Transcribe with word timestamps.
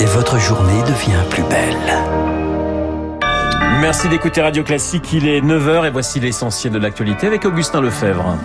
Et 0.00 0.04
votre 0.04 0.38
journée 0.38 0.82
devient 0.82 1.22
plus 1.30 1.42
belle. 1.44 1.76
Merci 3.80 4.08
d'écouter 4.08 4.42
Radio 4.42 4.62
Classique, 4.62 5.12
il 5.14 5.26
est 5.26 5.40
9h 5.40 5.86
et 5.86 5.90
voici 5.90 6.20
l'essentiel 6.20 6.74
de 6.74 6.78
l'actualité 6.78 7.26
avec 7.26 7.46
Augustin 7.46 7.80
Lefebvre. 7.80 8.36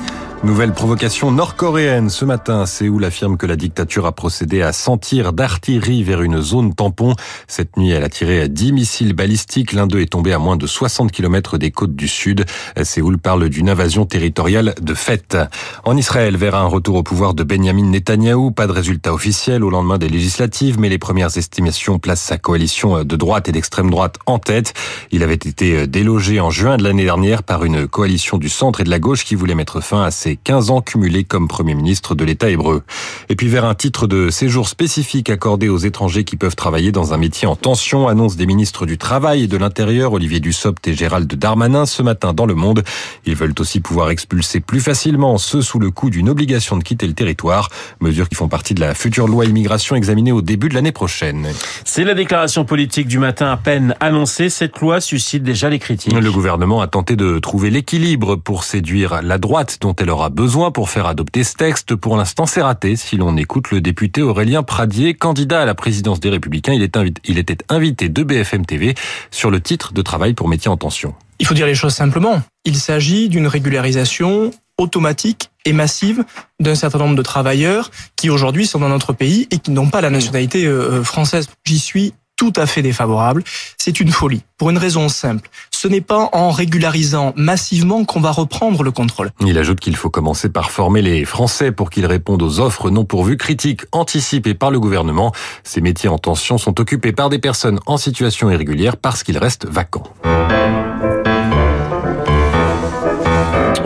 Nouvelle 0.43 0.73
provocation 0.73 1.31
nord-coréenne 1.31 2.09
ce 2.09 2.25
matin. 2.25 2.65
Séoul 2.65 3.05
affirme 3.05 3.37
que 3.37 3.45
la 3.45 3.55
dictature 3.55 4.05
a 4.05 4.11
procédé 4.11 4.61
à 4.61 4.73
100 4.73 4.97
tirs 4.97 5.31
d'artillerie 5.31 6.03
vers 6.03 6.21
une 6.21 6.41
zone 6.41 6.75
tampon. 6.75 7.15
Cette 7.47 7.77
nuit, 7.77 7.91
elle 7.91 8.03
a 8.03 8.09
tiré 8.09 8.49
10 8.49 8.73
missiles 8.73 9.13
balistiques. 9.13 9.71
L'un 9.71 9.87
d'eux 9.87 10.01
est 10.01 10.11
tombé 10.11 10.33
à 10.33 10.39
moins 10.39 10.57
de 10.57 10.67
60 10.67 11.13
km 11.13 11.57
des 11.57 11.71
côtes 11.71 11.95
du 11.95 12.09
sud. 12.09 12.43
Séoul 12.83 13.19
parle 13.19 13.47
d'une 13.47 13.69
invasion 13.69 14.05
territoriale 14.05 14.75
de 14.81 14.93
fait. 14.93 15.37
En 15.85 15.95
Israël, 15.95 16.35
vers 16.35 16.55
un 16.55 16.65
retour 16.65 16.97
au 16.97 17.03
pouvoir 17.03 17.35
de 17.35 17.43
Benjamin 17.43 17.85
Netanyahou, 17.85 18.51
pas 18.51 18.67
de 18.67 18.73
résultat 18.73 19.13
officiel 19.13 19.63
au 19.63 19.69
lendemain 19.69 19.97
des 19.97 20.09
législatives, 20.09 20.77
mais 20.77 20.89
les 20.89 20.99
premières 20.99 21.37
estimations 21.37 21.99
placent 21.99 22.21
sa 22.21 22.37
coalition 22.37 23.05
de 23.05 23.15
droite 23.15 23.47
et 23.47 23.53
d'extrême 23.53 23.89
droite 23.89 24.17
en 24.25 24.39
tête. 24.39 24.73
Il 25.11 25.23
avait 25.23 25.35
été 25.35 25.87
délogé 25.87 26.41
en 26.41 26.49
juin 26.49 26.75
de 26.75 26.83
l'année 26.83 27.05
dernière 27.05 27.43
par 27.43 27.63
une 27.63 27.87
coalition 27.87 28.37
du 28.37 28.49
centre 28.49 28.81
et 28.81 28.83
de 28.83 28.89
la 28.89 28.99
gauche 28.99 29.23
qui 29.23 29.35
voulait 29.35 29.55
mettre 29.55 29.79
fin 29.79 30.03
à 30.03 30.11
ses 30.11 30.32
15 30.35 30.69
ans 30.69 30.81
cumulés 30.81 31.23
comme 31.23 31.47
Premier 31.47 31.75
ministre 31.75 32.15
de 32.15 32.23
l'État 32.23 32.49
hébreu. 32.49 32.83
Et 33.29 33.35
puis 33.35 33.47
vers 33.47 33.65
un 33.65 33.75
titre 33.75 34.07
de 34.07 34.29
séjour 34.29 34.67
spécifique 34.67 35.29
accordé 35.29 35.69
aux 35.69 35.77
étrangers 35.77 36.23
qui 36.23 36.37
peuvent 36.37 36.55
travailler 36.55 36.91
dans 36.91 37.13
un 37.13 37.17
métier 37.17 37.47
en 37.47 37.55
tension, 37.55 38.07
annonce 38.07 38.35
des 38.35 38.45
ministres 38.45 38.85
du 38.85 38.97
Travail 38.97 39.43
et 39.43 39.47
de 39.47 39.57
l'Intérieur, 39.57 40.13
Olivier 40.13 40.39
Dussopt 40.39 40.87
et 40.87 40.93
Gérald 40.93 41.33
Darmanin, 41.33 41.85
ce 41.85 42.01
matin 42.01 42.33
dans 42.33 42.45
Le 42.45 42.55
Monde. 42.55 42.83
Ils 43.25 43.35
veulent 43.35 43.55
aussi 43.59 43.79
pouvoir 43.79 44.09
expulser 44.09 44.59
plus 44.59 44.81
facilement 44.81 45.37
ceux 45.37 45.61
sous 45.61 45.79
le 45.79 45.91
coup 45.91 46.09
d'une 46.09 46.29
obligation 46.29 46.77
de 46.77 46.83
quitter 46.83 47.07
le 47.07 47.13
territoire, 47.13 47.69
mesures 48.01 48.29
qui 48.29 48.35
font 48.35 48.47
partie 48.47 48.73
de 48.73 48.79
la 48.79 48.93
future 48.93 49.27
loi 49.27 49.45
immigration 49.45 49.95
examinée 49.95 50.31
au 50.31 50.41
début 50.41 50.69
de 50.69 50.75
l'année 50.75 50.91
prochaine. 50.91 51.47
C'est 51.85 52.03
la 52.03 52.13
déclaration 52.13 52.65
politique 52.65 53.07
du 53.07 53.19
matin 53.19 53.51
à 53.51 53.57
peine 53.57 53.95
annoncée. 53.99 54.49
Cette 54.49 54.79
loi 54.79 55.01
suscite 55.01 55.43
déjà 55.43 55.69
les 55.69 55.79
critiques. 55.79 56.13
Le 56.13 56.31
gouvernement 56.31 56.81
a 56.81 56.87
tenté 56.87 57.15
de 57.15 57.39
trouver 57.39 57.69
l'équilibre 57.69 58.35
pour 58.35 58.63
séduire 58.63 59.21
la 59.21 59.37
droite 59.37 59.77
dont 59.81 59.95
elle 59.95 60.09
aura 60.09 60.22
besoin 60.29 60.71
pour 60.71 60.89
faire 60.89 61.05
adopter 61.05 61.43
ce 61.43 61.55
texte. 61.55 61.95
Pour 61.95 62.17
l'instant, 62.17 62.45
c'est 62.45 62.61
raté. 62.61 62.95
Si 62.95 63.17
l'on 63.17 63.37
écoute 63.37 63.71
le 63.71 63.81
député 63.81 64.21
Aurélien 64.21 64.63
Pradier, 64.63 65.13
candidat 65.13 65.61
à 65.61 65.65
la 65.65 65.75
présidence 65.75 66.19
des 66.19 66.29
Républicains, 66.29 66.73
il, 66.73 66.89
il 67.25 67.37
était 67.37 67.57
invité 67.69 68.09
de 68.09 68.23
BFM 68.23 68.65
TV 68.65 68.95
sur 69.31 69.51
le 69.51 69.61
titre 69.61 69.93
de 69.93 70.01
travail 70.01 70.33
pour 70.33 70.47
métier 70.47 70.69
en 70.69 70.77
tension. 70.77 71.13
Il 71.39 71.45
faut 71.45 71.53
dire 71.53 71.65
les 71.65 71.75
choses 71.75 71.93
simplement. 71.93 72.41
Il 72.65 72.77
s'agit 72.77 73.29
d'une 73.29 73.47
régularisation 73.47 74.51
automatique 74.77 75.49
et 75.65 75.73
massive 75.73 76.23
d'un 76.59 76.75
certain 76.75 76.97
nombre 76.99 77.15
de 77.15 77.21
travailleurs 77.21 77.91
qui 78.15 78.29
aujourd'hui 78.29 78.65
sont 78.65 78.79
dans 78.79 78.89
notre 78.89 79.13
pays 79.13 79.47
et 79.51 79.59
qui 79.59 79.71
n'ont 79.71 79.89
pas 79.89 80.01
la 80.01 80.09
nationalité 80.09 80.65
euh, 80.65 80.99
euh, 80.99 81.03
française. 81.03 81.47
J'y 81.65 81.79
suis 81.79 82.13
tout 82.35 82.53
à 82.55 82.65
fait 82.65 82.81
défavorable. 82.81 83.43
C'est 83.77 83.99
une 83.99 84.09
folie, 84.09 84.41
pour 84.57 84.69
une 84.69 84.77
raison 84.77 85.09
simple. 85.09 85.49
Ce 85.71 85.87
n'est 85.87 86.01
pas 86.01 86.29
en 86.33 86.51
régularisant 86.51 87.33
massivement 87.35 88.05
qu'on 88.05 88.21
va 88.21 88.31
reprendre 88.31 88.83
le 88.83 88.91
contrôle. 88.91 89.31
Il 89.39 89.57
ajoute 89.57 89.79
qu'il 89.79 89.95
faut 89.95 90.09
commencer 90.09 90.49
par 90.49 90.71
former 90.71 91.01
les 91.01 91.25
Français 91.25 91.71
pour 91.71 91.89
qu'ils 91.89 92.05
répondent 92.05 92.41
aux 92.41 92.59
offres 92.59 92.89
non 92.89 93.05
pourvues, 93.05 93.37
critiques 93.37 93.81
anticipées 93.91 94.53
par 94.53 94.71
le 94.71 94.79
gouvernement. 94.79 95.31
Ces 95.63 95.81
métiers 95.81 96.09
en 96.09 96.17
tension 96.17 96.57
sont 96.57 96.79
occupés 96.79 97.11
par 97.11 97.29
des 97.29 97.39
personnes 97.39 97.79
en 97.85 97.97
situation 97.97 98.49
irrégulière 98.49 98.97
parce 98.97 99.23
qu'ils 99.23 99.37
restent 99.37 99.65
vacants. 99.65 100.03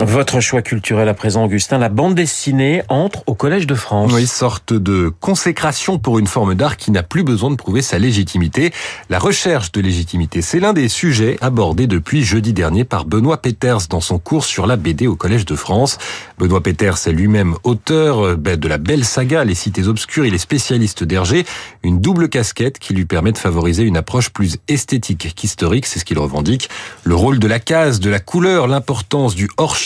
Votre 0.00 0.38
choix 0.38 0.62
culturel 0.62 1.08
à 1.08 1.14
présent, 1.14 1.44
Augustin, 1.44 1.78
la 1.78 1.88
bande 1.88 2.14
dessinée 2.14 2.82
entre 2.88 3.24
au 3.26 3.34
Collège 3.34 3.66
de 3.66 3.74
France. 3.74 4.12
Oui, 4.14 4.28
sorte 4.28 4.72
de 4.72 5.12
consécration 5.20 5.98
pour 5.98 6.20
une 6.20 6.28
forme 6.28 6.54
d'art 6.54 6.76
qui 6.76 6.92
n'a 6.92 7.02
plus 7.02 7.24
besoin 7.24 7.50
de 7.50 7.56
prouver 7.56 7.82
sa 7.82 7.98
légitimité. 7.98 8.72
La 9.10 9.18
recherche 9.18 9.72
de 9.72 9.80
légitimité, 9.80 10.40
c'est 10.40 10.60
l'un 10.60 10.72
des 10.72 10.88
sujets 10.88 11.36
abordés 11.40 11.88
depuis 11.88 12.22
jeudi 12.22 12.52
dernier 12.52 12.84
par 12.84 13.06
Benoît 13.06 13.38
Peters 13.38 13.88
dans 13.90 14.00
son 14.00 14.20
cours 14.20 14.44
sur 14.44 14.68
la 14.68 14.76
BD 14.76 15.08
au 15.08 15.16
Collège 15.16 15.44
de 15.44 15.56
France. 15.56 15.98
Benoît 16.38 16.62
Peters 16.62 17.08
est 17.08 17.12
lui-même 17.12 17.56
auteur 17.64 18.24
euh, 18.24 18.36
ben, 18.36 18.56
de 18.56 18.68
la 18.68 18.78
belle 18.78 19.04
saga 19.04 19.44
Les 19.44 19.56
Cités 19.56 19.88
Obscures. 19.88 20.26
Il 20.26 20.34
est 20.34 20.38
spécialiste 20.38 21.02
d'Hergé, 21.02 21.44
une 21.82 22.00
double 22.00 22.28
casquette 22.28 22.78
qui 22.78 22.94
lui 22.94 23.04
permet 23.04 23.32
de 23.32 23.38
favoriser 23.38 23.82
une 23.82 23.96
approche 23.96 24.30
plus 24.30 24.58
esthétique 24.68 25.34
qu'historique, 25.34 25.86
c'est 25.86 25.98
ce 25.98 26.04
qu'il 26.04 26.20
revendique. 26.20 26.70
Le 27.02 27.16
rôle 27.16 27.40
de 27.40 27.48
la 27.48 27.58
case, 27.58 27.98
de 27.98 28.10
la 28.10 28.20
couleur, 28.20 28.68
l'importance 28.68 29.34
du 29.34 29.48
hors 29.56 29.76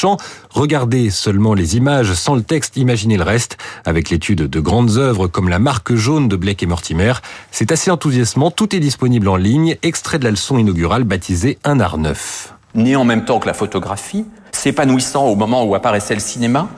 Regardez 0.50 1.10
seulement 1.10 1.54
les 1.54 1.76
images 1.76 2.12
sans 2.14 2.34
le 2.34 2.42
texte, 2.42 2.76
imaginez 2.76 3.16
le 3.16 3.22
reste. 3.22 3.56
Avec 3.84 4.10
l'étude 4.10 4.48
de 4.48 4.60
grandes 4.60 4.96
œuvres 4.96 5.26
comme 5.26 5.48
La 5.48 5.58
Marque 5.58 5.94
jaune 5.94 6.28
de 6.28 6.36
Blake 6.36 6.62
et 6.62 6.66
Mortimer, 6.66 7.14
c'est 7.50 7.72
assez 7.72 7.90
enthousiasmant. 7.90 8.50
Tout 8.50 8.74
est 8.74 8.80
disponible 8.80 9.28
en 9.28 9.36
ligne. 9.36 9.76
Extrait 9.82 10.18
de 10.18 10.24
la 10.24 10.30
leçon 10.30 10.58
inaugurale 10.58 11.04
baptisée 11.04 11.58
Un 11.64 11.80
art 11.80 11.98
neuf. 11.98 12.54
Née 12.74 12.96
en 12.96 13.04
même 13.04 13.24
temps 13.24 13.38
que 13.38 13.46
la 13.46 13.54
photographie, 13.54 14.24
s'épanouissant 14.52 15.26
au 15.26 15.36
moment 15.36 15.64
où 15.64 15.74
apparaissait 15.74 16.14
le 16.14 16.20
cinéma, 16.20 16.68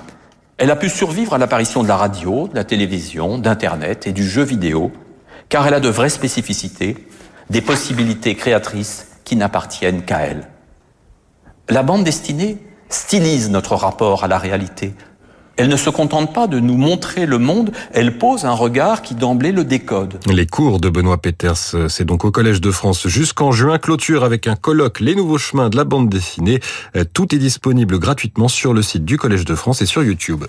elle 0.56 0.70
a 0.70 0.76
pu 0.76 0.88
survivre 0.88 1.34
à 1.34 1.38
l'apparition 1.38 1.82
de 1.82 1.88
la 1.88 1.96
radio, 1.96 2.48
de 2.48 2.54
la 2.54 2.64
télévision, 2.64 3.38
d'Internet 3.38 4.06
et 4.06 4.12
du 4.12 4.28
jeu 4.28 4.42
vidéo, 4.42 4.92
car 5.48 5.66
elle 5.66 5.74
a 5.74 5.80
de 5.80 5.88
vraies 5.88 6.08
spécificités, 6.08 7.08
des 7.50 7.60
possibilités 7.60 8.34
créatrices 8.34 9.08
qui 9.24 9.36
n'appartiennent 9.36 10.04
qu'à 10.04 10.20
elle. 10.20 10.48
La 11.68 11.82
bande 11.82 12.04
destinée 12.04 12.58
stylise 12.94 13.50
notre 13.50 13.74
rapport 13.74 14.24
à 14.24 14.28
la 14.28 14.38
réalité. 14.38 14.94
Elle 15.56 15.68
ne 15.68 15.76
se 15.76 15.88
contente 15.90 16.32
pas 16.32 16.48
de 16.48 16.58
nous 16.58 16.76
montrer 16.76 17.26
le 17.26 17.38
monde, 17.38 17.70
elle 17.92 18.18
pose 18.18 18.44
un 18.44 18.52
regard 18.52 19.02
qui 19.02 19.14
d'emblée 19.14 19.52
le 19.52 19.64
décode. 19.64 20.18
Les 20.26 20.46
cours 20.46 20.80
de 20.80 20.88
Benoît 20.88 21.18
Peters, 21.18 21.76
c'est 21.88 22.04
donc 22.04 22.24
au 22.24 22.32
Collège 22.32 22.60
de 22.60 22.72
France 22.72 23.06
jusqu'en 23.06 23.52
juin, 23.52 23.78
clôture 23.78 24.24
avec 24.24 24.48
un 24.48 24.56
colloque 24.56 24.98
Les 24.98 25.14
Nouveaux 25.14 25.38
Chemins 25.38 25.70
de 25.70 25.76
la 25.76 25.84
bande 25.84 26.08
dessinée. 26.08 26.58
Tout 27.12 27.32
est 27.34 27.38
disponible 27.38 28.00
gratuitement 28.00 28.48
sur 28.48 28.72
le 28.72 28.82
site 28.82 29.04
du 29.04 29.16
Collège 29.16 29.44
de 29.44 29.54
France 29.54 29.80
et 29.80 29.86
sur 29.86 30.02
YouTube. 30.02 30.44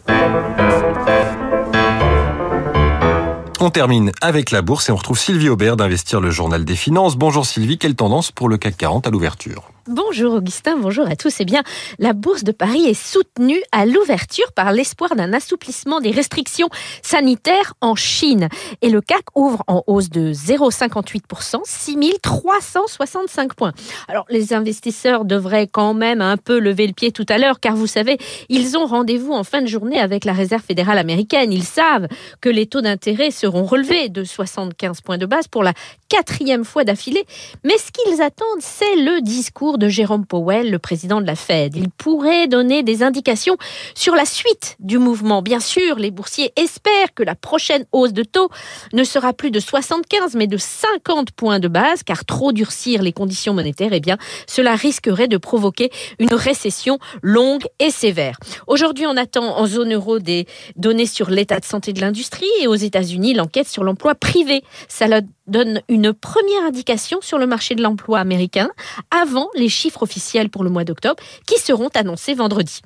On 3.60 3.70
termine 3.70 4.12
avec 4.22 4.50
la 4.50 4.64
bourse 4.64 4.90
et 4.90 4.92
on 4.92 4.96
retrouve 4.96 5.20
Sylvie 5.20 5.50
Aubert 5.50 5.78
d'Investir 5.78 6.20
le 6.20 6.32
Journal 6.32 6.66
des 6.66 6.76
Finances. 6.76 7.16
Bonjour 7.16 7.46
Sylvie, 7.46 7.78
quelle 7.78 7.96
tendance 7.96 8.32
pour 8.32 8.50
le 8.50 8.58
CAC 8.58 8.76
40 8.78 9.08
à 9.08 9.12
l'ouverture? 9.12 9.70
Bonjour 9.88 10.34
Augustin, 10.34 10.78
bonjour 10.78 11.08
à 11.08 11.16
tous. 11.16 11.36
Eh 11.42 11.46
bien, 11.46 11.62
la 12.00 12.14
bourse 12.14 12.44
de 12.44 12.52
Paris 12.52 12.86
est 12.86 12.96
soutenue 12.96 13.62
à 13.72 13.86
l'ouverture 13.86 14.52
par 14.54 14.72
l'espoir 14.72 15.16
d'un 15.16 15.32
assouplissement 15.32 16.02
des 16.02 16.10
restrictions 16.10 16.70
sanitaires 17.04 17.76
en 17.82 17.94
Chine. 17.94 18.50
Et 18.82 18.90
le 18.90 19.00
CAC 19.00 19.26
ouvre 19.36 19.64
en 19.68 19.84
hausse 19.86 20.10
de 20.10 20.34
0,58%, 20.34 21.60
6365 21.66 23.54
points. 23.54 23.74
Alors, 24.08 24.26
les 24.32 24.56
investisseurs 24.56 25.24
devraient 25.24 25.68
quand 25.68 25.94
même 25.94 26.20
un 26.20 26.38
peu 26.38 26.58
lever 26.58 26.88
le 26.88 26.94
pied 26.94 27.12
tout 27.12 27.26
à 27.30 27.38
l'heure, 27.38 27.60
car 27.60 27.76
vous 27.76 27.86
savez, 27.86 28.18
ils 28.50 28.78
ont 28.78 28.88
rendez-vous 28.88 29.34
en 29.34 29.44
fin 29.44 29.62
de 29.62 29.68
journée 29.68 30.00
avec 30.00 30.26
la 30.26 30.34
Réserve 30.34 30.64
fédérale 30.64 30.98
américaine. 30.98 31.54
Ils 31.54 31.64
savent 31.64 32.08
que 32.42 32.50
les 32.50 32.66
taux 32.66 32.82
d'intérêt 32.82 33.30
seront 33.30 33.66
relevés 33.66 34.10
de 34.10 34.24
75 34.24 35.02
points 35.02 35.20
de 35.20 35.28
base 35.28 35.48
pour 35.48 35.62
la 35.62 35.74
quatrième 36.16 36.64
fois 36.64 36.86
d'affilée. 36.86 37.26
Mais 37.66 37.78
ce 37.78 37.92
qu'ils 37.92 38.22
attendent, 38.22 38.62
c'est 38.62 38.96
le 38.96 39.22
discours 39.22 39.78
de 39.78 39.90
Jérôme 39.90 40.26
Powell, 40.26 40.72
le 40.72 40.80
président 40.80 41.20
de 41.20 41.28
la 41.28 41.36
Fed. 41.36 41.76
Il 41.76 41.90
pourrait 41.90 42.48
donner 42.48 42.84
des 42.84 43.04
indications 43.04 43.58
sur 43.96 44.16
la 44.16 44.24
suite 44.24 44.78
du 44.80 44.98
mouvement. 44.98 45.42
Bien 45.42 45.60
sûr, 45.60 45.98
les 45.98 46.12
boursiers 46.12 46.54
espèrent 46.56 47.14
que 47.14 47.24
la 47.24 47.36
prochaine 47.36 47.86
hausse 47.92 48.14
de 48.14 48.24
taux 48.24 48.50
ne 48.94 49.04
sera 49.04 49.34
plus 49.34 49.52
de 49.52 49.60
75 49.60 50.36
mais 50.36 50.48
de 50.48 50.56
50 50.56 51.32
points 51.32 51.60
de 51.60 51.68
base, 51.68 52.04
car 52.04 52.24
trop 52.24 52.54
durcir 52.54 53.02
les 53.02 53.12
conditions 53.12 53.54
monétaires, 53.54 53.92
eh 53.92 54.00
bien, 54.00 54.18
cela 54.48 54.76
risquerait 54.76 55.28
de 55.28 55.38
provoquer 55.38 55.92
une 56.20 56.34
récession 56.34 56.98
longue 57.24 57.66
et 57.80 57.90
sévère. 57.90 58.38
Aujourd'hui, 58.68 59.06
on 59.06 59.18
attend 59.18 59.58
en 59.58 59.68
zone 59.68 59.94
euro 59.94 60.20
des 60.20 60.48
données 60.78 61.08
sur 61.08 61.30
l'état 61.30 61.60
de 61.60 61.66
santé 61.66 61.92
de 61.92 62.00
l'industrie 62.00 62.46
et 62.62 62.68
aux 62.68 62.76
États-Unis, 62.76 63.34
l'enquête 63.34 63.68
sur 63.68 63.84
l'emploi 63.84 64.16
privé. 64.16 64.64
Ça 64.88 65.08
donne 65.48 65.82
une 65.90 66.05
première 66.14 66.64
indication 66.68 67.20
sur 67.22 67.38
le 67.38 67.48
marché 67.48 67.76
de 67.76 67.82
l'emploi 67.82 68.20
américain 68.20 68.70
avant 69.12 69.50
les 69.56 69.70
chiffres 69.70 70.04
officiels 70.04 70.50
pour 70.50 70.64
le 70.64 70.70
mois 70.70 70.84
d'octobre 70.84 71.22
qui 71.46 71.60
seront 71.60 71.90
annoncés 71.96 72.34
vendredi. 72.34 72.82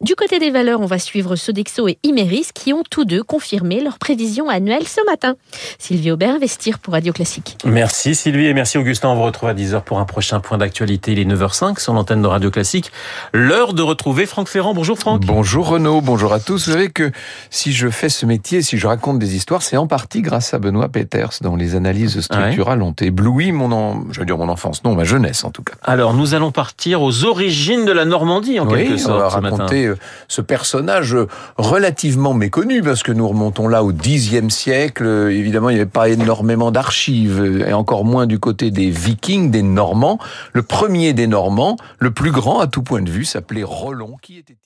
Du 0.00 0.14
côté 0.14 0.38
des 0.38 0.50
valeurs, 0.50 0.80
on 0.80 0.86
va 0.86 0.98
suivre 0.98 1.36
Sodexo 1.36 1.88
et 1.88 1.98
Imeris 2.02 2.48
qui 2.54 2.72
ont 2.72 2.82
tous 2.88 3.04
deux 3.04 3.22
confirmé 3.22 3.80
leurs 3.80 3.98
prévisions 3.98 4.48
annuelles 4.48 4.86
ce 4.86 5.04
matin. 5.06 5.36
Sylvie 5.78 6.10
Aubert, 6.10 6.34
Investir 6.34 6.78
pour 6.78 6.94
Radio 6.94 7.12
Classique. 7.12 7.56
Merci 7.64 8.14
Sylvie 8.14 8.46
et 8.46 8.54
merci 8.54 8.78
Augustin. 8.78 9.08
On 9.08 9.14
vous 9.14 9.22
retrouve 9.22 9.48
à 9.48 9.54
10h 9.54 9.82
pour 9.82 9.98
un 9.98 10.04
prochain 10.04 10.40
point 10.40 10.58
d'actualité. 10.58 11.12
Il 11.12 11.18
est 11.18 11.24
9h05 11.24 11.80
sur 11.80 11.92
l'antenne 11.92 12.22
de 12.22 12.26
Radio 12.26 12.50
Classique. 12.50 12.92
L'heure 13.32 13.74
de 13.74 13.82
retrouver 13.82 14.26
Franck 14.26 14.48
Ferrand. 14.48 14.74
Bonjour 14.74 14.98
Franck. 14.98 15.24
Bonjour 15.26 15.68
Renaud, 15.68 16.00
bonjour 16.00 16.32
à 16.32 16.40
tous. 16.40 16.66
Vous 16.66 16.72
savez 16.72 16.90
que 16.90 17.10
si 17.50 17.72
je 17.72 17.88
fais 17.88 18.08
ce 18.08 18.26
métier, 18.26 18.62
si 18.62 18.78
je 18.78 18.86
raconte 18.86 19.18
des 19.18 19.34
histoires, 19.36 19.62
c'est 19.62 19.76
en 19.76 19.86
partie 19.86 20.22
grâce 20.22 20.54
à 20.54 20.58
Benoît 20.58 20.88
Peters 20.88 21.30
dans 21.40 21.56
les 21.56 21.74
analyses 21.74 22.20
structurelles 22.20 22.49
ont 22.58 22.94
ébloui 23.00 23.52
mon, 23.52 23.72
en, 23.72 24.04
je 24.10 24.20
veux 24.20 24.26
dire 24.26 24.38
mon 24.38 24.48
enfance, 24.48 24.84
non, 24.84 24.94
ma 24.94 25.04
jeunesse 25.04 25.44
en 25.44 25.50
tout 25.50 25.62
cas. 25.62 25.74
Alors, 25.82 26.14
nous 26.14 26.34
allons 26.34 26.50
partir 26.50 27.02
aux 27.02 27.24
origines 27.24 27.84
de 27.84 27.92
la 27.92 28.04
Normandie, 28.04 28.60
en 28.60 28.66
oui, 28.66 28.84
quelque 28.84 28.96
sorte, 28.98 29.14
on 29.14 29.18
va 29.18 29.28
raconter 29.28 29.86
euh, 29.86 29.96
ce 30.28 30.40
personnage 30.40 31.14
euh, 31.14 31.26
relativement 31.56 32.34
méconnu, 32.34 32.82
parce 32.82 33.02
que 33.02 33.12
nous 33.12 33.28
remontons 33.28 33.68
là 33.68 33.84
au 33.84 33.92
Xe 33.92 34.48
siècle. 34.48 35.04
Euh, 35.04 35.30
Évidemment, 35.30 35.70
il 35.70 35.74
n'y 35.74 35.80
avait 35.80 35.90
pas 35.90 36.08
énormément 36.08 36.70
d'archives, 36.70 37.64
et 37.66 37.72
encore 37.72 38.04
moins 38.04 38.26
du 38.26 38.38
côté 38.38 38.70
des 38.70 38.90
Vikings, 38.90 39.50
des 39.50 39.62
Normands. 39.62 40.18
Le 40.52 40.62
premier 40.62 41.12
des 41.12 41.26
Normands, 41.26 41.76
le 41.98 42.10
plus 42.10 42.30
grand 42.30 42.60
à 42.60 42.66
tout 42.66 42.82
point 42.82 43.02
de 43.02 43.10
vue, 43.10 43.24
s'appelait 43.24 43.62
Rollon. 43.62 44.16
Qui 44.22 44.38
était 44.38 44.56